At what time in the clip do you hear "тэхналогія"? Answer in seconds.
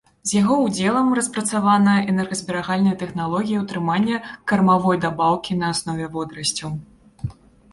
3.03-3.61